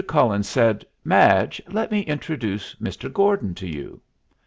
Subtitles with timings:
[0.07, 3.13] Cullen said, "Madge, let me introduce Mr.
[3.13, 4.01] Gordon to you."